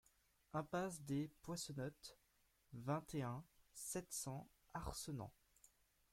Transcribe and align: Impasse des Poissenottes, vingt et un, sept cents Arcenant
Impasse 0.55 0.99
des 1.01 1.27
Poissenottes, 1.43 2.17
vingt 2.73 3.13
et 3.13 3.21
un, 3.21 3.43
sept 3.71 4.11
cents 4.11 4.49
Arcenant 4.73 5.31